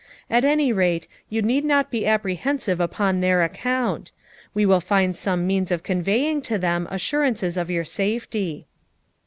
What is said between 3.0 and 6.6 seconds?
their account; and we will find some means of conveying to